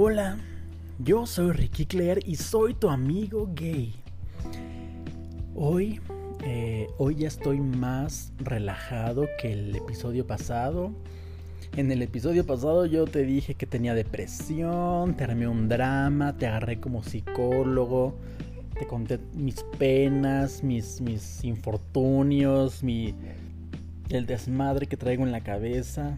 Hola, 0.00 0.36
yo 1.00 1.26
soy 1.26 1.50
Ricky 1.50 1.84
Claire 1.84 2.20
y 2.24 2.36
soy 2.36 2.72
tu 2.72 2.88
amigo 2.88 3.50
gay. 3.52 3.92
Hoy, 5.56 6.00
eh, 6.44 6.86
hoy 6.98 7.16
ya 7.16 7.26
estoy 7.26 7.58
más 7.58 8.32
relajado 8.38 9.26
que 9.42 9.52
el 9.52 9.74
episodio 9.74 10.24
pasado. 10.24 10.92
En 11.76 11.90
el 11.90 12.02
episodio 12.02 12.46
pasado 12.46 12.86
yo 12.86 13.06
te 13.06 13.24
dije 13.24 13.56
que 13.56 13.66
tenía 13.66 13.92
depresión, 13.92 15.16
te 15.16 15.24
armé 15.24 15.48
un 15.48 15.68
drama, 15.68 16.36
te 16.36 16.46
agarré 16.46 16.78
como 16.78 17.02
psicólogo, 17.02 18.14
te 18.78 18.86
conté 18.86 19.18
mis 19.34 19.64
penas, 19.80 20.62
mis, 20.62 21.00
mis 21.00 21.42
infortunios, 21.42 22.84
mi, 22.84 23.16
el 24.10 24.26
desmadre 24.26 24.86
que 24.86 24.96
traigo 24.96 25.24
en 25.24 25.32
la 25.32 25.40
cabeza. 25.40 26.16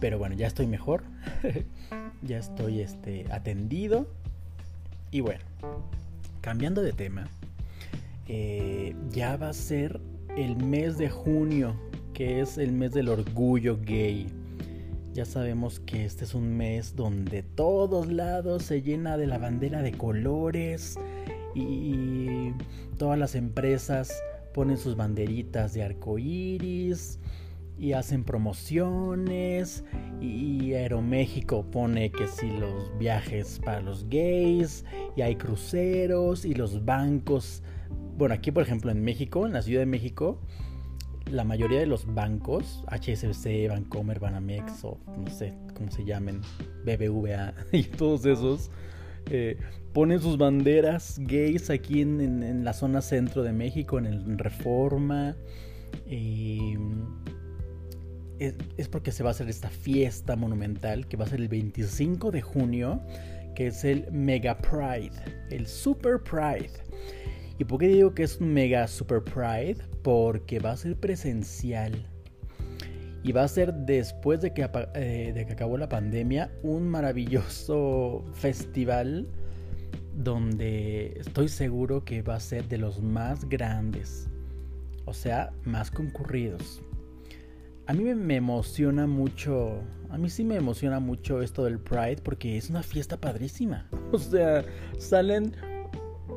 Pero 0.00 0.18
bueno, 0.18 0.34
ya 0.34 0.48
estoy 0.48 0.66
mejor. 0.66 1.04
ya 2.22 2.38
estoy 2.38 2.80
este, 2.80 3.26
atendido. 3.30 4.06
Y 5.10 5.20
bueno, 5.20 5.44
cambiando 6.40 6.82
de 6.82 6.92
tema. 6.92 7.28
Eh, 8.26 8.94
ya 9.10 9.36
va 9.36 9.48
a 9.48 9.54
ser 9.54 10.00
el 10.36 10.56
mes 10.56 10.98
de 10.98 11.08
junio, 11.08 11.74
que 12.12 12.40
es 12.40 12.58
el 12.58 12.72
mes 12.72 12.92
del 12.92 13.08
orgullo 13.08 13.78
gay. 13.84 14.26
Ya 15.14 15.24
sabemos 15.24 15.80
que 15.80 16.04
este 16.04 16.24
es 16.24 16.34
un 16.34 16.56
mes 16.56 16.94
donde 16.94 17.42
todos 17.42 18.12
lados 18.12 18.64
se 18.64 18.82
llena 18.82 19.16
de 19.16 19.26
la 19.26 19.38
bandera 19.38 19.82
de 19.82 19.92
colores 19.92 20.96
y 21.54 22.52
todas 22.98 23.18
las 23.18 23.34
empresas 23.34 24.12
ponen 24.54 24.76
sus 24.76 24.96
banderitas 24.96 25.72
de 25.72 25.82
arco 25.82 26.18
iris 26.18 27.18
y 27.78 27.92
hacen 27.92 28.24
promociones 28.24 29.84
y 30.20 30.74
Aeroméxico 30.74 31.64
pone 31.70 32.10
que 32.10 32.26
si 32.26 32.50
los 32.50 32.96
viajes 32.98 33.60
para 33.64 33.80
los 33.80 34.08
gays 34.08 34.84
y 35.16 35.22
hay 35.22 35.36
cruceros 35.36 36.44
y 36.44 36.54
los 36.54 36.84
bancos. 36.84 37.62
Bueno, 38.16 38.34
aquí 38.34 38.50
por 38.50 38.64
ejemplo 38.64 38.90
en 38.90 39.02
México, 39.02 39.46
en 39.46 39.52
la 39.52 39.62
Ciudad 39.62 39.80
de 39.80 39.86
México, 39.86 40.40
la 41.30 41.44
mayoría 41.44 41.78
de 41.78 41.86
los 41.86 42.12
bancos, 42.14 42.82
HSBC, 42.88 43.68
Bancomer, 43.68 44.18
Banamex 44.18 44.84
o 44.84 44.98
no 45.16 45.30
sé 45.30 45.54
cómo 45.74 45.90
se 45.90 46.04
llamen, 46.04 46.40
BBVA 46.84 47.54
y 47.72 47.84
todos 47.84 48.26
esos, 48.26 48.70
eh, 49.30 49.58
ponen 49.92 50.20
sus 50.20 50.38
banderas 50.38 51.18
gays 51.20 51.70
aquí 51.70 52.00
en, 52.00 52.64
la 52.64 52.72
zona 52.72 53.02
centro 53.02 53.42
de 53.42 53.52
México, 53.52 53.98
en 53.98 54.06
el 54.06 54.38
Reforma. 54.38 55.36
Y 56.06 56.74
es, 58.38 58.88
porque 58.88 59.12
se 59.12 59.22
va 59.22 59.30
a 59.30 59.32
hacer 59.32 59.48
esta 59.48 59.68
fiesta 59.68 60.36
monumental 60.36 61.06
que 61.06 61.16
va 61.16 61.24
a 61.24 61.28
ser 61.28 61.40
el 61.40 61.48
25 61.48 62.30
de 62.30 62.42
junio, 62.42 63.00
que 63.54 63.68
es 63.68 63.84
el 63.84 64.10
Mega 64.12 64.58
Pride, 64.58 65.12
el 65.50 65.66
Super 65.66 66.22
Pride. 66.22 66.70
¿Y 67.58 67.64
por 67.64 67.80
qué 67.80 67.88
digo 67.88 68.14
que 68.14 68.22
es 68.22 68.40
un 68.40 68.52
Mega 68.52 68.86
Super 68.86 69.22
Pride? 69.22 69.78
Porque 70.02 70.60
va 70.60 70.72
a 70.72 70.76
ser 70.76 70.96
presencial. 70.96 71.92
Y 73.24 73.32
va 73.32 73.42
a 73.42 73.48
ser 73.48 73.74
después 73.74 74.40
de 74.40 74.54
que, 74.54 74.68
eh, 74.94 75.32
de 75.34 75.44
que 75.44 75.52
acabó 75.52 75.76
la 75.76 75.88
pandemia 75.88 76.52
un 76.62 76.88
maravilloso 76.88 78.24
festival 78.32 79.26
donde 80.14 81.14
estoy 81.18 81.48
seguro 81.48 82.04
que 82.04 82.22
va 82.22 82.36
a 82.36 82.40
ser 82.40 82.68
de 82.68 82.78
los 82.78 83.02
más 83.02 83.48
grandes. 83.48 84.28
O 85.04 85.12
sea, 85.12 85.50
más 85.64 85.90
concurridos 85.90 86.80
a 87.88 87.94
mí 87.94 88.04
me 88.14 88.36
emociona 88.36 89.06
mucho, 89.06 89.80
a 90.10 90.18
mí 90.18 90.28
sí 90.28 90.44
me 90.44 90.56
emociona 90.56 91.00
mucho 91.00 91.40
esto 91.40 91.64
del 91.64 91.78
Pride 91.78 92.18
porque 92.22 92.58
es 92.58 92.68
una 92.68 92.82
fiesta 92.82 93.16
padrísima. 93.16 93.88
O 94.12 94.18
sea, 94.18 94.62
salen 94.98 95.54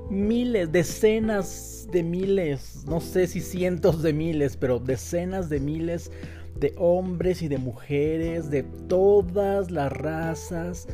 miles, 0.10 0.72
decenas 0.72 1.90
de 1.92 2.04
miles, 2.04 2.86
no 2.88 3.02
sé 3.02 3.28
si 3.28 3.42
cientos 3.42 4.02
de 4.02 4.14
miles, 4.14 4.56
pero 4.56 4.80
decenas 4.80 5.50
de 5.50 5.60
miles 5.60 6.10
de 6.58 6.74
hombres 6.78 7.42
y 7.42 7.50
de 7.50 7.58
mujeres 7.58 8.50
de 8.50 8.64
todas 8.88 9.72
las 9.72 9.92
razas, 9.92 10.88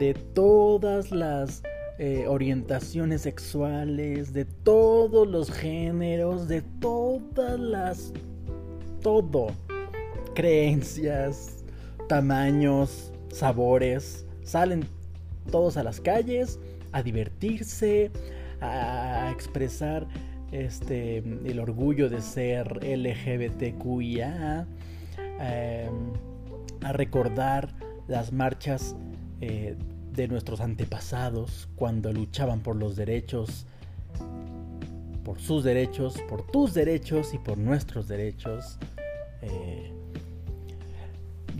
de 0.00 0.14
todas 0.14 1.12
las 1.12 1.62
eh, 2.00 2.24
orientaciones 2.26 3.22
sexuales, 3.22 4.32
de 4.32 4.44
todos 4.44 5.28
los 5.28 5.52
géneros, 5.52 6.48
de 6.48 6.62
todas 6.80 7.60
las... 7.60 8.12
todo 9.02 9.52
creencias, 10.40 11.62
tamaños, 12.08 13.12
sabores. 13.30 14.24
Salen 14.42 14.86
todos 15.50 15.76
a 15.76 15.82
las 15.82 16.00
calles 16.00 16.58
a 16.92 17.02
divertirse, 17.02 18.10
a 18.62 19.30
expresar 19.34 20.06
este, 20.50 21.18
el 21.18 21.60
orgullo 21.60 22.08
de 22.08 22.22
ser 22.22 22.82
LGBTQIA, 22.82 24.66
em, 25.40 25.92
a 26.84 26.92
recordar 26.94 27.74
las 28.08 28.32
marchas 28.32 28.96
eh, 29.42 29.76
de 30.14 30.26
nuestros 30.26 30.62
antepasados 30.62 31.68
cuando 31.76 32.14
luchaban 32.14 32.60
por 32.60 32.76
los 32.76 32.96
derechos, 32.96 33.66
por 35.22 35.38
sus 35.38 35.64
derechos, 35.64 36.18
por 36.30 36.46
tus 36.50 36.72
derechos 36.72 37.34
y 37.34 37.38
por 37.38 37.58
nuestros 37.58 38.08
derechos. 38.08 38.78
Eh, 39.42 39.99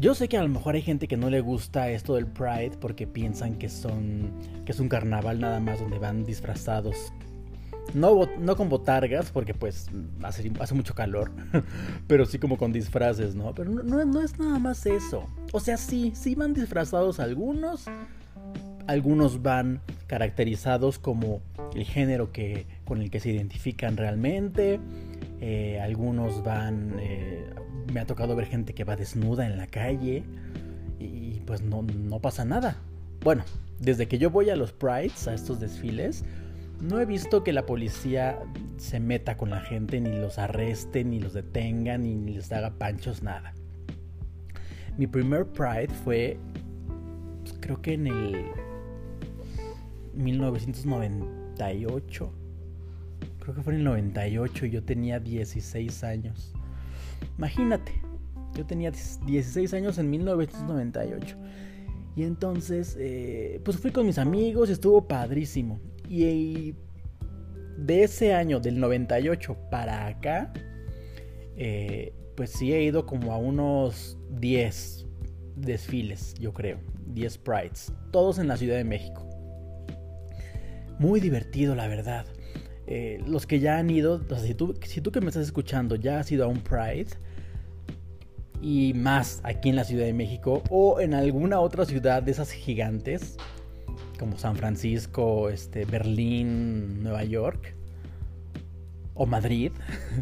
yo 0.00 0.14
sé 0.14 0.28
que 0.28 0.38
a 0.38 0.42
lo 0.42 0.48
mejor 0.48 0.74
hay 0.74 0.82
gente 0.82 1.06
que 1.06 1.18
no 1.18 1.28
le 1.28 1.42
gusta 1.42 1.90
esto 1.90 2.14
del 2.14 2.26
Pride 2.26 2.72
porque 2.80 3.06
piensan 3.06 3.56
que 3.56 3.68
son 3.68 4.32
que 4.64 4.72
es 4.72 4.80
un 4.80 4.88
carnaval 4.88 5.40
nada 5.40 5.60
más 5.60 5.78
donde 5.78 5.98
van 5.98 6.24
disfrazados. 6.24 7.12
No, 7.92 8.28
con 8.56 8.68
botargas 8.68 9.30
porque 9.30 9.52
pues 9.52 9.88
hace, 10.22 10.50
hace 10.60 10.74
mucho 10.74 10.94
calor, 10.94 11.32
pero 12.06 12.24
sí 12.24 12.38
como 12.38 12.56
con 12.56 12.72
disfraces, 12.72 13.34
¿no? 13.34 13.52
Pero 13.52 13.70
no, 13.70 14.04
no, 14.04 14.22
es 14.22 14.38
nada 14.38 14.58
más 14.58 14.86
eso. 14.86 15.28
O 15.52 15.60
sea, 15.60 15.76
sí, 15.76 16.12
sí 16.14 16.34
van 16.34 16.54
disfrazados 16.54 17.20
algunos, 17.20 17.86
algunos 18.86 19.42
van 19.42 19.80
caracterizados 20.06 20.98
como 20.98 21.42
el 21.74 21.84
género 21.84 22.32
que, 22.32 22.66
con 22.84 23.02
el 23.02 23.10
que 23.10 23.20
se 23.20 23.30
identifican 23.30 23.96
realmente, 23.96 24.80
eh, 25.40 25.80
algunos 25.80 26.42
van 26.42 26.96
eh, 27.00 27.44
me 27.92 28.00
ha 28.00 28.06
tocado 28.06 28.36
ver 28.36 28.46
gente 28.46 28.74
que 28.74 28.84
va 28.84 28.96
desnuda 28.96 29.46
en 29.46 29.56
la 29.56 29.66
calle 29.66 30.24
y 30.98 31.40
pues 31.46 31.62
no, 31.62 31.82
no 31.82 32.20
pasa 32.20 32.44
nada. 32.44 32.76
Bueno, 33.22 33.44
desde 33.78 34.08
que 34.08 34.18
yo 34.18 34.30
voy 34.30 34.50
a 34.50 34.56
los 34.56 34.72
prides, 34.72 35.28
a 35.28 35.34
estos 35.34 35.60
desfiles, 35.60 36.24
no 36.80 36.98
he 37.00 37.04
visto 37.04 37.44
que 37.44 37.52
la 37.52 37.66
policía 37.66 38.38
se 38.78 38.98
meta 39.00 39.36
con 39.36 39.50
la 39.50 39.60
gente, 39.60 40.00
ni 40.00 40.18
los 40.18 40.38
arreste, 40.38 41.04
ni 41.04 41.20
los 41.20 41.34
detenga, 41.34 41.98
ni 41.98 42.32
les 42.32 42.50
haga 42.52 42.70
panchos, 42.70 43.22
nada. 43.22 43.52
Mi 44.96 45.06
primer 45.06 45.44
Pride 45.46 45.90
fue, 46.04 46.38
pues, 47.42 47.54
creo 47.60 47.82
que 47.82 47.92
en 47.94 48.06
el 48.06 48.46
1998. 50.14 52.32
Creo 53.50 53.56
que 53.56 53.64
fue 53.64 53.72
en 53.72 53.80
el 53.80 53.84
98 53.84 54.66
y 54.66 54.70
yo 54.70 54.84
tenía 54.84 55.18
16 55.18 56.04
años. 56.04 56.54
Imagínate, 57.36 58.00
yo 58.54 58.64
tenía 58.64 58.92
16 58.92 59.74
años 59.74 59.98
en 59.98 60.08
1998. 60.08 61.36
Y 62.14 62.22
entonces, 62.22 62.96
eh, 63.00 63.60
pues 63.64 63.76
fui 63.78 63.90
con 63.90 64.06
mis 64.06 64.18
amigos 64.18 64.68
y 64.68 64.72
estuvo 64.72 65.08
padrísimo. 65.08 65.80
Y, 66.08 66.76
de 67.76 68.04
ese 68.04 68.34
año, 68.34 68.60
del 68.60 68.78
98 68.78 69.56
para 69.68 70.06
acá, 70.06 70.52
eh, 71.56 72.14
pues 72.36 72.50
sí 72.50 72.72
he 72.72 72.84
ido 72.84 73.04
como 73.04 73.32
a 73.32 73.36
unos 73.36 74.16
10 74.38 75.08
desfiles, 75.56 76.34
yo 76.34 76.52
creo. 76.52 76.78
10 77.04 77.38
prides. 77.38 77.92
Todos 78.12 78.38
en 78.38 78.46
la 78.46 78.56
Ciudad 78.56 78.76
de 78.76 78.84
México. 78.84 79.28
Muy 81.00 81.18
divertido, 81.18 81.74
la 81.74 81.88
verdad. 81.88 82.26
Eh, 82.92 83.22
los 83.24 83.46
que 83.46 83.60
ya 83.60 83.78
han 83.78 83.88
ido, 83.88 84.20
si, 84.42 84.52
tú, 84.52 84.74
si 84.82 85.00
tú 85.00 85.12
que 85.12 85.20
me 85.20 85.28
estás 85.28 85.44
escuchando 85.44 85.94
ya 85.94 86.18
has 86.18 86.32
ido 86.32 86.44
a 86.44 86.48
un 86.48 86.58
Pride 86.58 87.10
y 88.60 88.94
más 88.94 89.40
aquí 89.44 89.68
en 89.68 89.76
la 89.76 89.84
Ciudad 89.84 90.06
de 90.06 90.12
México 90.12 90.64
o 90.70 91.00
en 91.00 91.14
alguna 91.14 91.60
otra 91.60 91.84
ciudad 91.84 92.20
de 92.20 92.32
esas 92.32 92.50
gigantes 92.50 93.36
como 94.18 94.36
San 94.38 94.56
Francisco, 94.56 95.50
este, 95.50 95.84
Berlín, 95.84 97.00
Nueva 97.04 97.22
York 97.22 97.76
o 99.14 99.24
Madrid, 99.24 99.70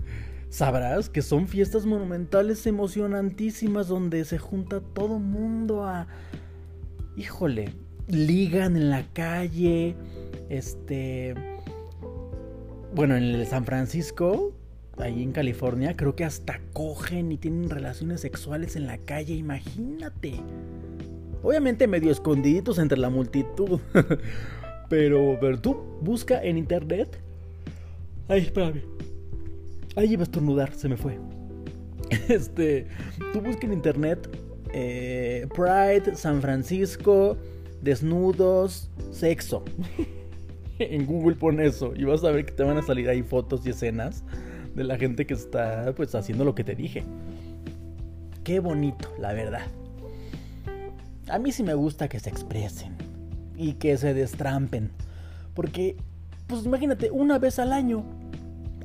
sabrás 0.51 1.09
que 1.09 1.23
son 1.23 1.49
fiestas 1.49 1.87
monumentales 1.87 2.67
emocionantísimas 2.67 3.89
donde 3.89 4.27
se 4.27 4.37
junta 4.37 4.83
todo 4.83 5.19
mundo 5.19 5.87
a, 5.87 6.07
híjole, 7.17 7.73
ligan 8.09 8.77
en 8.77 8.91
la 8.91 9.05
calle, 9.15 9.97
este 10.51 11.58
bueno, 12.95 13.17
en 13.17 13.25
el 13.25 13.47
San 13.47 13.65
Francisco, 13.65 14.53
ahí 14.99 15.23
en 15.23 15.33
California, 15.33 15.95
creo 15.97 16.17
que 16.17 16.25
hasta 16.25 16.61
cogen 16.73 17.33
y 17.33 17.39
tienen 17.39 17.71
relaciones 17.71 18.21
sexuales 18.21 18.77
en 18.77 18.87
la 18.87 18.99
calle, 18.99 19.35
imagínate. 19.35 20.35
Obviamente 21.43 21.87
medio 21.87 22.11
escondiditos 22.11 22.79
entre 22.79 22.99
la 22.99 23.11
multitud. 23.11 23.81
pero, 24.89 25.39
pero 25.41 25.61
tú 25.61 25.77
busca 26.01 26.43
en 26.43 26.59
internet. 26.59 27.21
Ay, 28.29 28.43
espérame. 28.43 28.83
Ahí 29.97 30.13
iba 30.13 30.23
a 30.23 30.25
estornudar, 30.25 30.75
se 30.75 30.89
me 30.89 30.97
fue. 30.97 31.19
Este, 32.29 32.87
tú 33.33 33.43
busca 33.43 33.67
en 33.67 33.73
internet 33.75 34.29
eh, 34.73 35.47
Pride, 35.55 36.15
San 36.15 36.41
Francisco, 36.41 37.37
desnudos, 37.83 38.91
sexo. 39.11 39.65
en 40.95 41.07
Google 41.07 41.37
pon 41.37 41.61
eso 41.61 41.93
y 41.97 42.05
vas 42.05 42.25
a 42.25 42.31
ver 42.31 42.45
que 42.45 42.53
te 42.53 42.63
van 42.63 42.79
a 42.79 42.83
salir 42.83 43.09
ahí 43.09 43.23
fotos 43.23 43.67
y 43.67 43.71
escenas 43.71 44.25
de 44.75 44.85
la 44.85 44.97
gente 44.97 45.27
que 45.27 45.35
está 45.35 45.93
pues 45.97 46.15
haciendo 46.15 46.45
lo 46.45 46.55
que 46.55 46.65
te 46.65 46.75
dije. 46.75 47.05
Qué 48.45 48.61
bonito, 48.61 49.13
la 49.19 49.33
verdad. 49.33 49.67
A 51.29 51.39
mí 51.39 51.53
sí 51.53 51.63
me 51.63 51.75
gusta 51.75 52.09
que 52.09 52.21
se 52.21 52.31
expresen 52.31 52.97
y 53.57 53.75
que 53.75 53.97
se 53.99 54.15
destrampen. 54.15 54.91
Porque, 55.53 55.97
pues 56.47 56.65
imagínate, 56.65 57.11
una 57.11 57.39
vez 57.39 57.59
al 57.59 57.73
año. 57.73 58.05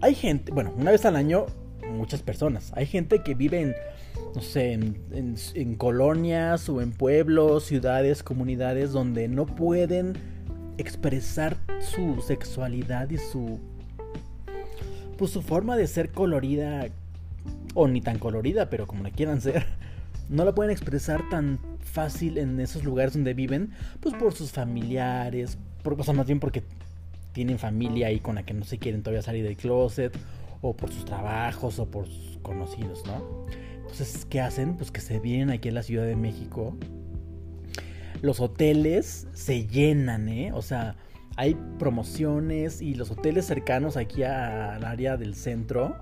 Hay 0.02 0.16
gente, 0.16 0.52
bueno, 0.52 0.74
una 0.76 0.92
vez 0.92 1.06
al 1.06 1.16
año, 1.16 1.46
muchas 1.90 2.22
personas. 2.22 2.74
Hay 2.76 2.88
gente 2.88 3.24
que 3.24 3.36
vive 3.36 3.62
en, 3.62 3.76
no 4.36 4.42
sé, 4.42 4.74
en, 4.74 4.98
en 5.54 5.76
colonias 5.76 6.68
o 6.68 6.82
en 6.82 6.92
pueblos, 6.92 7.64
ciudades, 7.64 8.24
comunidades 8.24 8.92
donde 8.92 9.30
no 9.30 9.46
pueden 9.46 10.18
expresar 10.78 11.58
su 11.80 12.22
sexualidad 12.22 13.10
y 13.10 13.18
su 13.18 13.60
pues 15.18 15.32
su 15.32 15.42
forma 15.42 15.78
de 15.78 15.88
ser 15.88 16.12
colorida 16.12 16.88
o 17.74 17.88
ni 17.88 18.02
tan 18.02 18.20
colorida, 18.20 18.70
pero 18.70 18.88
como 18.88 19.04
la 19.04 19.12
quieran 19.12 19.42
ser, 19.42 19.66
no 20.30 20.46
la 20.46 20.54
pueden 20.56 20.72
expresar 20.72 21.30
tan 21.30 21.60
fácil 21.80 22.38
en 22.38 22.60
esos 22.60 22.84
lugares 22.84 23.14
donde 23.14 23.34
viven, 23.34 23.72
pues 24.00 24.16
por 24.16 24.34
sus 24.34 24.52
familiares, 24.52 25.58
por, 25.84 25.94
o 25.94 26.14
más 26.14 26.26
bien 26.26 26.40
porque 26.40 26.64
tienen 27.34 27.60
familia 27.60 28.08
ahí 28.08 28.20
con 28.20 28.36
la 28.36 28.44
que 28.44 28.54
no 28.54 28.66
se 28.66 28.78
quieren 28.78 29.02
todavía 29.02 29.22
salir 29.22 29.44
del 29.44 29.58
closet, 29.58 30.16
o 30.62 30.76
por 30.76 30.92
sus 30.92 31.06
trabajos, 31.06 31.80
o 31.80 31.86
por 31.90 32.08
sus 32.08 32.38
conocidos, 32.42 33.04
¿no? 33.06 33.46
Entonces, 33.82 34.26
¿qué 34.26 34.40
hacen? 34.40 34.76
Pues 34.78 34.92
que 34.92 35.02
se 35.02 35.20
vienen 35.20 35.50
aquí 35.50 35.70
a 35.70 35.74
la 35.74 35.84
Ciudad 35.84 36.06
de 36.06 36.16
México 36.16 36.78
los 38.24 38.40
hoteles 38.40 39.28
se 39.34 39.68
llenan, 39.68 40.30
¿eh? 40.30 40.54
O 40.54 40.62
sea, 40.62 40.96
hay 41.36 41.58
promociones 41.78 42.82
y 42.82 42.96
los 42.96 43.12
hoteles 43.12 43.46
cercanos 43.46 43.98
aquí 43.98 44.24
al 44.24 44.86
área 44.86 45.18
del 45.18 45.36
centro 45.36 45.98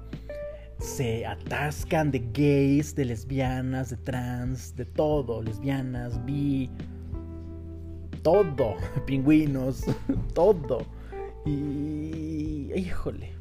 se 0.78 1.26
atascan 1.26 2.12
de 2.12 2.20
gays, 2.32 2.94
de 2.94 3.06
lesbianas, 3.06 3.90
de 3.90 3.98
trans, 3.98 4.76
de 4.76 4.86
todo, 4.86 5.42
lesbianas, 5.42 6.24
bi, 6.24 6.70
todo, 8.22 8.76
pingüinos, 9.08 9.84
todo. 10.36 10.86
Y, 11.44 12.72
híjole, 12.76 13.34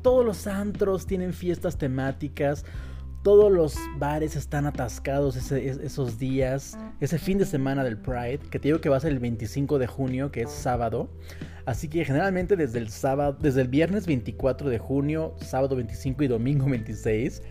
todos 0.00 0.24
los 0.24 0.46
antros 0.46 1.04
tienen 1.04 1.34
fiestas 1.34 1.76
temáticas, 1.76 2.64
todos 3.26 3.50
los 3.50 3.74
bares 3.98 4.36
están 4.36 4.66
atascados 4.66 5.50
esos 5.50 6.16
días, 6.16 6.78
ese 7.00 7.18
fin 7.18 7.38
de 7.38 7.44
semana 7.44 7.82
del 7.82 7.98
Pride, 7.98 8.38
que 8.38 8.60
te 8.60 8.68
digo 8.68 8.80
que 8.80 8.88
va 8.88 8.98
a 8.98 9.00
ser 9.00 9.10
el 9.10 9.18
25 9.18 9.80
de 9.80 9.88
junio, 9.88 10.30
que 10.30 10.42
es 10.42 10.50
sábado. 10.52 11.08
Así 11.64 11.88
que 11.88 12.04
generalmente 12.04 12.54
desde 12.54 12.78
el 12.78 12.88
sábado, 12.88 13.36
desde 13.40 13.62
el 13.62 13.66
viernes 13.66 14.06
24 14.06 14.70
de 14.70 14.78
junio, 14.78 15.34
sábado 15.40 15.74
25 15.74 16.22
y 16.22 16.28
domingo 16.28 16.66
26, 16.70 17.42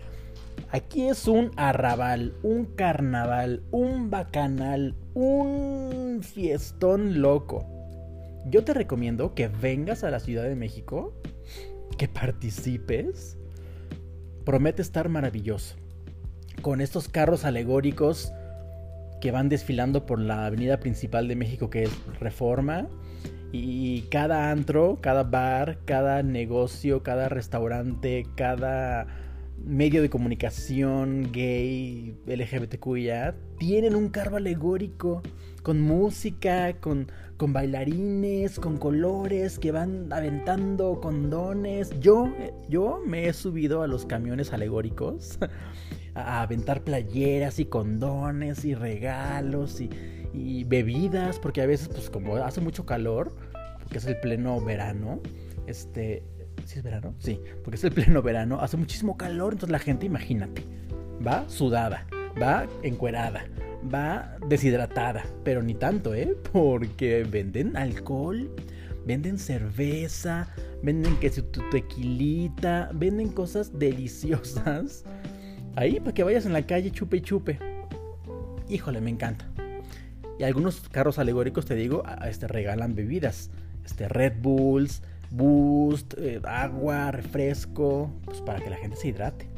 aquí 0.70 1.08
es 1.08 1.28
un 1.28 1.50
arrabal, 1.58 2.32
un 2.42 2.64
carnaval, 2.64 3.62
un 3.70 4.08
bacanal, 4.08 4.94
un 5.12 6.22
fiestón 6.22 7.20
loco. 7.20 7.66
Yo 8.46 8.64
te 8.64 8.72
recomiendo 8.72 9.34
que 9.34 9.48
vengas 9.48 10.04
a 10.04 10.10
la 10.10 10.20
Ciudad 10.20 10.44
de 10.44 10.56
México, 10.56 11.12
que 11.98 12.08
participes 12.08 13.36
promete 14.46 14.80
estar 14.80 15.10
maravilloso. 15.10 15.76
Con 16.62 16.80
estos 16.80 17.08
carros 17.08 17.44
alegóricos 17.44 18.32
que 19.20 19.30
van 19.30 19.50
desfilando 19.50 20.06
por 20.06 20.20
la 20.20 20.46
avenida 20.46 20.80
principal 20.80 21.28
de 21.28 21.36
México 21.36 21.68
que 21.68 21.82
es 21.82 21.90
Reforma. 22.20 22.86
Y 23.52 24.02
cada 24.02 24.50
antro, 24.50 24.98
cada 25.00 25.24
bar, 25.24 25.78
cada 25.84 26.22
negocio, 26.22 27.02
cada 27.02 27.28
restaurante, 27.28 28.26
cada 28.36 29.06
medio 29.64 30.02
de 30.02 30.10
comunicación 30.10 31.30
gay, 31.32 32.16
LGBTQIA, 32.26 33.34
tienen 33.58 33.94
un 33.96 34.08
carro 34.08 34.36
alegórico 34.36 35.22
con 35.62 35.80
música, 35.80 36.74
con, 36.74 37.10
con 37.36 37.52
bailarines, 37.52 38.60
con 38.60 38.76
colores 38.76 39.58
que 39.58 39.72
van 39.72 40.12
aventando 40.12 41.00
condones. 41.00 41.90
Yo, 42.00 42.32
yo 42.68 43.00
me 43.04 43.26
he 43.26 43.32
subido 43.32 43.82
a 43.82 43.88
los 43.88 44.06
camiones 44.06 44.52
alegóricos 44.52 45.38
a 46.14 46.42
aventar 46.42 46.82
playeras 46.82 47.58
y 47.58 47.64
condones 47.64 48.64
y 48.64 48.74
regalos 48.74 49.80
y, 49.80 49.90
y 50.32 50.64
bebidas, 50.64 51.38
porque 51.38 51.62
a 51.62 51.66
veces, 51.66 51.88
pues 51.88 52.10
como 52.10 52.36
hace 52.36 52.60
mucho 52.60 52.86
calor, 52.86 53.34
porque 53.80 53.98
es 53.98 54.06
el 54.06 54.20
pleno 54.20 54.60
verano, 54.60 55.20
este, 55.66 56.22
¿sí 56.64 56.78
es 56.78 56.82
verano? 56.82 57.14
Sí, 57.18 57.40
porque 57.62 57.76
es 57.76 57.84
el 57.84 57.92
pleno 57.94 58.22
verano, 58.22 58.60
hace 58.60 58.76
muchísimo 58.76 59.16
calor, 59.16 59.52
entonces 59.52 59.72
la 59.72 59.78
gente, 59.78 60.06
imagínate, 60.06 60.64
va 61.24 61.48
sudada, 61.48 62.06
va 62.40 62.66
encuerada, 62.82 63.44
va 63.92 64.36
deshidratada, 64.48 65.24
pero 65.44 65.62
ni 65.62 65.74
tanto, 65.74 66.14
¿eh? 66.14 66.36
Porque 66.52 67.24
venden 67.24 67.76
alcohol, 67.76 68.50
venden 69.06 69.38
cerveza, 69.38 70.48
venden 70.82 71.16
que 71.16 71.30
tu 71.30 71.62
tequilita, 71.70 72.90
venden 72.94 73.28
cosas 73.28 73.78
deliciosas. 73.78 75.04
Ahí 75.76 76.00
para 76.00 76.14
que 76.14 76.24
vayas 76.24 76.46
en 76.46 76.52
la 76.52 76.66
calle 76.66 76.90
chupe 76.90 77.18
y 77.18 77.20
chupe. 77.20 77.58
Híjole, 78.68 79.00
me 79.00 79.10
encanta. 79.10 79.46
Y 80.38 80.44
algunos 80.44 80.88
carros 80.90 81.18
alegóricos, 81.18 81.66
te 81.66 81.74
digo, 81.74 82.02
este, 82.26 82.46
regalan 82.48 82.94
bebidas. 82.94 83.50
Este, 83.84 84.08
Red 84.08 84.40
Bulls, 84.40 85.02
Boost, 85.30 86.14
eh, 86.18 86.40
agua, 86.44 87.10
refresco, 87.10 88.10
pues 88.24 88.40
para 88.40 88.60
que 88.60 88.70
la 88.70 88.76
gente 88.76 88.96
se 88.96 89.08
hidrate. 89.08 89.48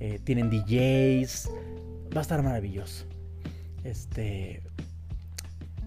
Eh, 0.00 0.18
tienen 0.24 0.50
DJs, 0.50 1.50
va 2.14 2.20
a 2.20 2.22
estar 2.22 2.42
maravilloso. 2.42 3.06
Este, 3.84 4.62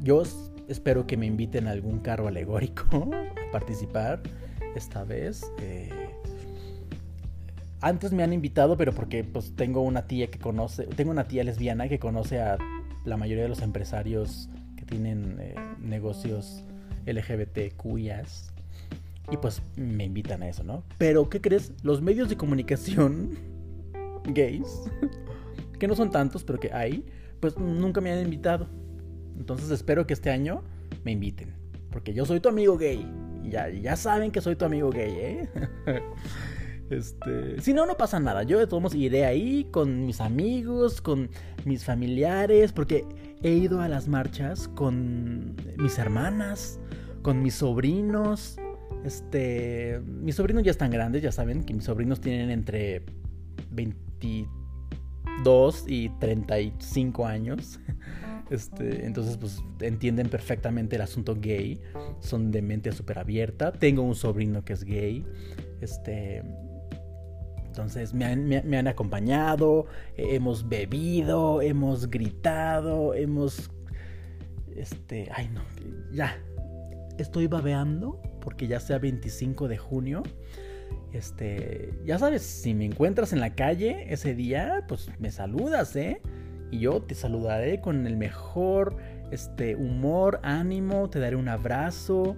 yo 0.01 0.23
espero 0.67 1.07
que 1.07 1.17
me 1.17 1.25
inviten 1.25 1.67
a 1.67 1.71
algún 1.71 1.99
carro 1.99 2.27
alegórico 2.27 3.11
a 3.47 3.51
participar 3.51 4.21
esta 4.75 5.03
vez. 5.03 5.43
Eh, 5.59 5.89
antes 7.81 8.13
me 8.13 8.23
han 8.23 8.33
invitado, 8.33 8.77
pero 8.77 8.93
porque 8.93 9.23
pues 9.23 9.55
tengo 9.55 9.81
una 9.81 10.07
tía 10.07 10.31
que 10.31 10.39
conoce, 10.39 10.85
tengo 10.85 11.11
una 11.11 11.27
tía 11.27 11.43
lesbiana 11.43 11.89
que 11.89 11.99
conoce 11.99 12.39
a 12.39 12.57
la 13.03 13.17
mayoría 13.17 13.43
de 13.43 13.49
los 13.49 13.61
empresarios 13.61 14.49
que 14.77 14.85
tienen 14.85 15.37
eh, 15.39 15.55
negocios 15.79 16.63
LGBTQIAs. 17.05 18.52
Y 19.31 19.37
pues 19.37 19.61
me 19.75 20.05
invitan 20.05 20.43
a 20.43 20.49
eso, 20.49 20.63
¿no? 20.63 20.83
Pero, 20.97 21.29
¿qué 21.29 21.41
crees? 21.41 21.71
Los 21.83 22.01
medios 22.01 22.29
de 22.29 22.37
comunicación 22.37 23.31
gays, 24.25 24.83
que 25.79 25.87
no 25.87 25.95
son 25.95 26.11
tantos, 26.11 26.43
pero 26.43 26.59
que 26.59 26.71
hay, 26.73 27.05
pues 27.39 27.57
nunca 27.57 28.01
me 28.01 28.11
han 28.11 28.23
invitado. 28.23 28.67
Entonces 29.37 29.69
espero 29.71 30.05
que 30.05 30.13
este 30.13 30.29
año 30.29 30.63
me 31.03 31.11
inviten. 31.11 31.53
Porque 31.89 32.13
yo 32.13 32.25
soy 32.25 32.39
tu 32.39 32.49
amigo 32.49 32.77
gay. 32.77 33.05
Ya, 33.43 33.69
ya 33.69 33.95
saben 33.95 34.31
que 34.31 34.41
soy 34.41 34.55
tu 34.55 34.65
amigo 34.65 34.89
gay, 34.89 35.11
¿eh? 35.11 35.49
Este, 36.89 37.59
si 37.59 37.73
no, 37.73 37.85
no 37.85 37.97
pasa 37.97 38.19
nada. 38.19 38.43
Yo 38.43 38.59
de 38.59 38.67
todos 38.67 38.93
iré 38.93 39.25
ahí 39.25 39.67
con 39.71 40.05
mis 40.05 40.21
amigos, 40.21 41.01
con 41.01 41.29
mis 41.65 41.83
familiares, 41.83 42.71
porque 42.71 43.05
he 43.41 43.51
ido 43.51 43.81
a 43.81 43.87
las 43.87 44.07
marchas 44.07 44.67
con 44.67 45.55
mis 45.77 45.97
hermanas, 45.97 46.79
con 47.21 47.41
mis 47.41 47.55
sobrinos. 47.55 48.57
Este, 49.03 50.01
mis 50.05 50.35
sobrinos 50.35 50.63
ya 50.63 50.71
están 50.71 50.91
grandes, 50.91 51.21
ya 51.21 51.31
saben 51.31 51.63
que 51.63 51.73
mis 51.73 51.83
sobrinos 51.83 52.21
tienen 52.21 52.49
entre 52.49 53.03
20 53.71 54.47
2 55.43 55.85
y 55.87 56.09
35 56.09 57.25
años. 57.25 57.79
Este, 58.49 59.05
entonces, 59.05 59.37
pues 59.37 59.63
entienden 59.79 60.29
perfectamente 60.29 60.97
el 60.97 61.01
asunto 61.01 61.35
gay. 61.39 61.81
Son 62.19 62.51
de 62.51 62.61
mente 62.61 62.91
súper 62.91 63.17
abierta. 63.17 63.71
Tengo 63.71 64.03
un 64.03 64.13
sobrino 64.13 64.63
que 64.63 64.73
es 64.73 64.83
gay. 64.83 65.25
Este. 65.81 66.43
Entonces 67.65 68.13
me 68.13 68.25
han, 68.25 68.47
me 68.47 68.77
han, 68.77 68.87
acompañado, 68.87 69.87
hemos 70.17 70.69
bebido, 70.69 71.63
hemos 71.63 72.11
gritado, 72.11 73.15
hemos... 73.15 73.71
Este... 74.75 75.29
Ay 75.33 75.49
no, 75.49 75.61
ya. 76.11 76.37
Estoy 77.17 77.47
babeando 77.47 78.21
porque 78.43 78.67
ya 78.67 78.79
sea 78.79 78.99
25 78.99 79.67
de 79.67 79.77
junio 79.77 80.23
este, 81.13 81.93
ya 82.05 82.17
sabes, 82.17 82.41
si 82.41 82.73
me 82.73 82.85
encuentras 82.85 83.33
en 83.33 83.39
la 83.39 83.53
calle 83.53 84.11
ese 84.11 84.33
día, 84.33 84.85
pues 84.87 85.09
me 85.19 85.31
saludas, 85.31 85.95
¿eh? 85.95 86.21
y 86.71 86.79
yo 86.79 87.03
te 87.03 87.13
saludaré 87.13 87.81
con 87.81 88.07
el 88.07 88.17
mejor 88.17 88.97
este, 89.29 89.75
humor, 89.75 90.39
ánimo, 90.41 91.09
te 91.09 91.19
daré 91.19 91.35
un 91.35 91.49
abrazo, 91.49 92.35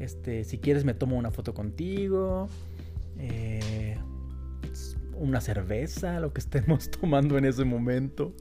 este, 0.00 0.42
si 0.42 0.58
quieres 0.58 0.84
me 0.84 0.94
tomo 0.94 1.16
una 1.16 1.30
foto 1.30 1.54
contigo, 1.54 2.48
eh, 3.18 3.96
una 5.14 5.40
cerveza, 5.40 6.18
lo 6.18 6.32
que 6.32 6.40
estemos 6.40 6.90
tomando 7.00 7.38
en 7.38 7.44
ese 7.44 7.64
momento. 7.64 8.32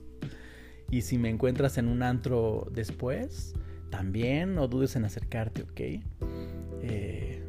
Y 0.89 1.01
si 1.01 1.17
me 1.17 1.29
encuentras 1.29 1.77
en 1.77 1.87
un 1.87 2.01
antro 2.01 2.67
después, 2.71 3.53
también 3.89 4.55
no 4.55 4.67
dudes 4.67 4.95
en 4.95 5.05
acercarte, 5.05 5.63
¿ok? 5.63 6.01
Eh, 6.81 7.43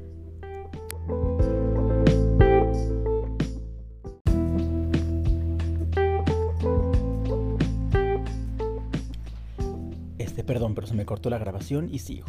este, 10.18 10.44
perdón, 10.44 10.74
pero 10.74 10.86
se 10.86 10.94
me 10.94 11.04
cortó 11.04 11.30
la 11.30 11.38
grabación 11.38 11.88
y 11.92 11.98
sigo. 12.00 12.26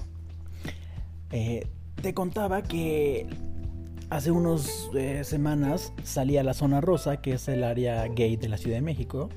Eh, 1.32 1.68
te 2.02 2.14
contaba 2.14 2.64
que 2.64 3.28
hace 4.10 4.32
unas 4.32 4.90
eh, 4.96 5.24
semanas 5.24 5.94
salí 6.04 6.38
a 6.38 6.44
la 6.44 6.54
zona 6.54 6.82
rosa, 6.82 7.22
que 7.22 7.34
es 7.34 7.48
el 7.48 7.64
área 7.64 8.08
gay 8.08 8.36
de 8.36 8.50
la 8.50 8.58
Ciudad 8.58 8.78
de 8.78 8.82
México, 8.82 9.30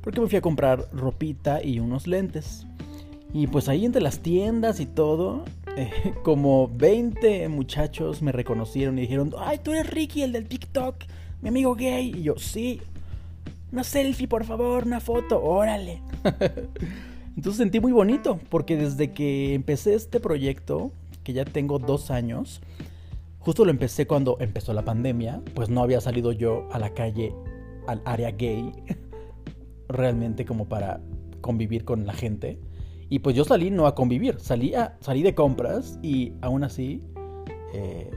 porque 0.00 0.20
me 0.20 0.28
fui 0.28 0.38
a 0.38 0.42
comprar 0.42 0.88
ropita 0.92 1.62
y 1.62 1.80
unos 1.80 2.06
lentes. 2.06 2.66
Y 3.32 3.48
pues 3.48 3.68
ahí 3.68 3.84
entre 3.84 4.00
las 4.00 4.20
tiendas 4.20 4.78
y 4.80 4.86
todo, 4.86 5.44
como 6.22 6.68
20 6.68 7.48
muchachos 7.48 8.22
me 8.22 8.32
reconocieron 8.32 8.98
y 8.98 9.02
dijeron, 9.02 9.32
ay, 9.38 9.58
tú 9.62 9.72
eres 9.72 9.90
Ricky, 9.90 10.22
el 10.22 10.32
del 10.32 10.46
TikTok, 10.46 10.96
mi 11.42 11.48
amigo 11.48 11.74
gay. 11.74 12.12
Y 12.16 12.22
yo, 12.22 12.36
sí, 12.36 12.80
una 13.72 13.84
selfie, 13.84 14.28
por 14.28 14.44
favor, 14.44 14.84
una 14.84 15.00
foto, 15.00 15.42
órale. 15.42 16.00
Entonces 17.36 17.56
sentí 17.56 17.80
muy 17.80 17.92
bonito, 17.92 18.38
porque 18.48 18.76
desde 18.76 19.12
que 19.12 19.54
empecé 19.54 19.94
este 19.94 20.20
proyecto, 20.20 20.92
que 21.24 21.32
ya 21.32 21.44
tengo 21.44 21.78
dos 21.78 22.10
años, 22.10 22.60
justo 23.40 23.64
lo 23.64 23.70
empecé 23.70 24.06
cuando 24.06 24.36
empezó 24.38 24.72
la 24.72 24.82
pandemia, 24.82 25.42
pues 25.54 25.68
no 25.68 25.82
había 25.82 26.00
salido 26.00 26.30
yo 26.30 26.68
a 26.70 26.78
la 26.78 26.94
calle, 26.94 27.34
al 27.88 28.00
área 28.04 28.30
gay, 28.30 28.70
realmente 29.88 30.44
como 30.44 30.66
para 30.66 31.00
convivir 31.40 31.84
con 31.84 32.06
la 32.06 32.12
gente. 32.12 32.58
Y 33.08 33.18
pues 33.20 33.36
yo 33.36 33.44
salí 33.44 33.70
no 33.70 33.86
a 33.86 33.94
convivir, 33.94 34.40
salí, 34.40 34.74
a, 34.74 34.96
salí 35.00 35.22
de 35.22 35.34
compras 35.34 35.98
y 36.02 36.32
aún 36.40 36.64
así 36.64 37.02
eh, 37.72 38.10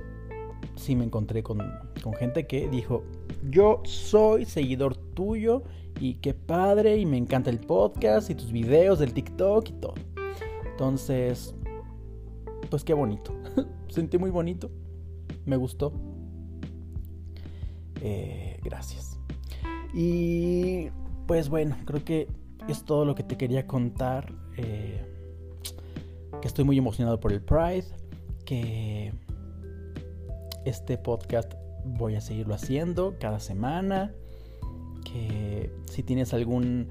sí 0.75 0.95
me 0.95 1.03
encontré 1.03 1.43
con, 1.43 1.59
con 2.03 2.13
gente 2.13 2.47
que 2.47 2.69
dijo, 2.69 3.03
yo 3.49 3.81
soy 3.83 4.45
seguidor 4.45 4.95
tuyo 4.95 5.63
y 5.99 6.15
qué 6.15 6.33
padre 6.33 6.97
y 6.97 7.05
me 7.05 7.17
encanta 7.17 7.49
el 7.49 7.59
podcast 7.59 8.29
y 8.29 8.35
tus 8.35 8.51
videos 8.51 8.99
del 8.99 9.13
TikTok 9.13 9.69
y 9.69 9.73
todo. 9.73 9.95
Entonces, 10.71 11.55
pues 12.69 12.83
qué 12.83 12.93
bonito. 12.93 13.33
Sentí 13.89 14.17
muy 14.17 14.29
bonito. 14.29 14.69
Me 15.45 15.57
gustó. 15.57 15.93
Eh, 18.01 18.59
gracias. 18.63 19.19
Y 19.93 20.89
pues 21.25 21.49
bueno, 21.49 21.75
creo 21.85 22.03
que 22.03 22.27
es 22.67 22.83
todo 22.83 23.05
lo 23.05 23.15
que 23.15 23.23
te 23.23 23.37
quería 23.37 23.65
contar. 23.65 24.33
Eh, 24.57 25.01
que 26.41 26.47
estoy 26.47 26.65
muy 26.65 26.77
emocionado 26.77 27.19
por 27.19 27.31
el 27.31 27.41
Pride. 27.41 27.85
Que 28.45 29.13
este 30.65 30.97
podcast 30.97 31.53
voy 31.85 32.15
a 32.15 32.21
seguirlo 32.21 32.53
haciendo 32.53 33.15
cada 33.19 33.39
semana. 33.39 34.13
Que 35.03 35.71
si 35.89 36.03
tienes 36.03 36.33
alguna 36.33 36.87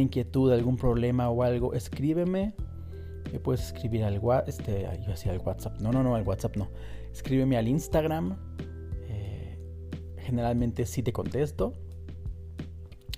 inquietud, 0.00 0.52
algún 0.52 0.76
problema 0.76 1.30
o 1.30 1.42
algo, 1.42 1.74
escríbeme. 1.74 2.54
Me 3.32 3.38
puedes 3.38 3.64
escribir 3.64 4.04
al 4.04 4.18
WhatsApp. 4.18 4.48
Este, 4.48 4.88
yo 5.06 5.42
WhatsApp. 5.44 5.80
No, 5.80 5.92
no, 5.92 6.02
no, 6.02 6.16
al 6.16 6.26
WhatsApp 6.26 6.56
no. 6.56 6.68
Escríbeme 7.12 7.56
al 7.56 7.68
Instagram. 7.68 8.36
Eh, 9.08 9.58
generalmente 10.18 10.86
sí 10.86 11.02
te 11.02 11.12
contesto. 11.12 11.72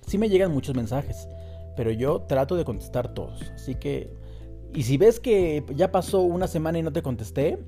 Sí 0.07 0.19
me 0.19 0.29
llegan 0.29 0.53
muchos 0.53 0.77
mensajes 0.77 1.27
pero 1.77 1.91
yo 1.91 2.23
trato 2.23 2.57
de 2.57 2.65
contestar 2.65 3.15
todos. 3.15 3.51
Así 3.55 3.75
que, 3.75 4.13
y 4.75 4.83
si 4.83 4.97
ves 4.97 5.21
que 5.21 5.65
ya 5.75 5.93
pasó 5.93 6.21
una 6.21 6.47
semana 6.47 6.79
y 6.79 6.83
no 6.83 6.93
te 6.93 7.03
contesté, 7.03 7.59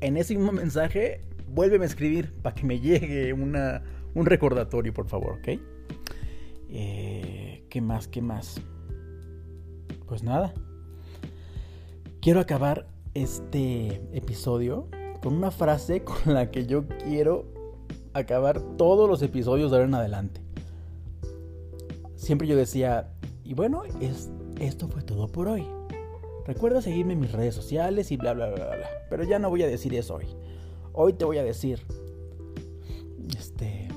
en 0.00 0.16
ese 0.16 0.34
mismo 0.34 0.52
mensaje, 0.52 1.22
vuélveme 1.48 1.84
a 1.84 1.88
escribir 1.88 2.34
para 2.42 2.54
que 2.54 2.64
me 2.64 2.80
llegue 2.80 3.32
una, 3.32 3.82
un 4.14 4.26
recordatorio, 4.26 4.92
por 4.92 5.08
favor, 5.08 5.38
¿ok? 5.38 5.60
Eh, 6.70 7.64
¿Qué 7.68 7.80
más? 7.80 8.08
¿Qué 8.08 8.20
más? 8.20 8.60
Pues 10.06 10.22
nada. 10.22 10.52
Quiero 12.20 12.40
acabar 12.40 12.86
este 13.14 14.02
episodio 14.12 14.88
con 15.22 15.34
una 15.34 15.50
frase 15.50 16.02
con 16.04 16.34
la 16.34 16.50
que 16.50 16.66
yo 16.66 16.86
quiero 16.88 17.46
acabar 18.12 18.60
todos 18.76 19.08
los 19.08 19.22
episodios 19.22 19.70
de 19.70 19.76
ahora 19.76 19.88
en 19.88 19.94
adelante. 19.94 20.40
Siempre 22.16 22.48
yo 22.48 22.56
decía, 22.56 23.12
y 23.44 23.54
bueno, 23.54 23.82
es, 24.00 24.30
esto 24.58 24.88
fue 24.88 25.02
todo 25.02 25.28
por 25.28 25.48
hoy. 25.48 25.66
Recuerda 26.46 26.82
seguirme 26.82 27.12
en 27.12 27.20
mis 27.20 27.32
redes 27.32 27.54
sociales 27.54 28.10
y 28.10 28.16
bla, 28.16 28.32
bla, 28.32 28.48
bla, 28.50 28.66
bla. 28.66 28.88
Pero 29.10 29.24
ya 29.24 29.38
no 29.38 29.50
voy 29.50 29.62
a 29.62 29.66
decir 29.66 29.94
eso 29.94 30.16
hoy. 30.16 30.26
Hoy 30.92 31.12
te 31.12 31.24
voy 31.24 31.38
a 31.38 31.44
decir, 31.44 31.80
este, 33.36 33.88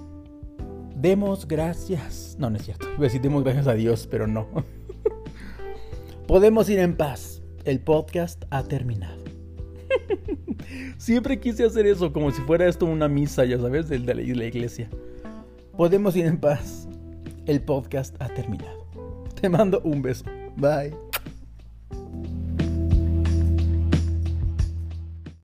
demos 0.96 1.48
gracias. 1.48 2.36
No, 2.40 2.50
no 2.50 2.58
es 2.58 2.66
cierto. 2.66 2.88
Iba 2.94 3.04
decir 3.04 3.22
demos 3.22 3.44
gracias 3.44 3.68
a 3.68 3.74
Dios, 3.74 4.08
pero 4.10 4.28
no. 4.28 4.48
Podemos 6.28 6.70
ir 6.70 6.80
en 6.80 6.96
paz. 6.96 7.42
El 7.64 7.80
podcast 7.80 8.44
ha 8.50 8.64
terminado. 8.64 9.24
Siempre 10.98 11.40
quise 11.40 11.66
hacer 11.66 11.86
eso, 11.86 12.12
como 12.14 12.32
si 12.32 12.42
fuera 12.42 12.68
esto 12.68 12.86
una 12.86 13.08
misa, 13.08 13.46
ya 13.46 13.58
sabes, 13.60 13.90
de 13.90 14.00
la 14.00 14.46
iglesia. 14.46 14.90
Podemos 15.76 16.16
ir 16.16 16.26
en 16.26 16.38
paz. 16.38 16.88
El 17.46 17.62
podcast 17.62 18.16
ha 18.22 18.30
terminado. 18.30 18.77
Te 19.40 19.50
mando 19.50 19.82
un 19.84 20.02
beso. 20.02 20.26
Bye. 20.56 21.07